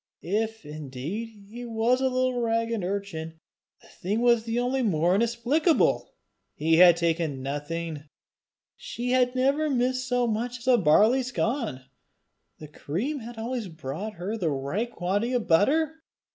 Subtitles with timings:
[0.23, 3.39] If indeed he was a little ragged urchin,
[3.83, 6.15] the thing was only the more inexplicable!
[6.55, 8.05] He had taken nothing!
[8.75, 11.83] She had never missed so much as a barley scon!
[12.57, 16.01] The cream had always brought her the right quantity of butter!